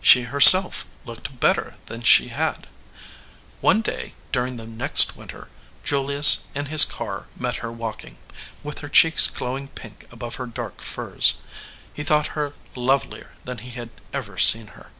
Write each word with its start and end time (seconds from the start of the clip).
She 0.00 0.22
herself 0.22 0.86
looked 1.04 1.40
better 1.40 1.74
than 1.86 2.02
she 2.04 2.28
had. 2.28 2.68
One 3.60 3.80
day 3.80 4.14
during 4.30 4.56
the 4.56 4.66
next 4.68 5.16
winter, 5.16 5.48
Julius 5.82 6.44
in 6.54 6.66
his 6.66 6.84
car 6.84 7.26
met 7.36 7.56
her 7.56 7.72
walking, 7.72 8.16
with 8.62 8.78
her 8.82 8.88
cheeks 8.88 9.26
glowing 9.26 9.66
pink 9.66 10.06
above 10.12 10.36
her 10.36 10.46
dark 10.46 10.80
furs. 10.80 11.42
He 11.92 12.04
thought 12.04 12.38
her 12.38 12.54
lovelier 12.76 13.34
than 13.44 13.58
he 13.58 13.70
had 13.70 13.90
ever 14.12 14.38
seen 14.38 14.68
her. 14.78 14.92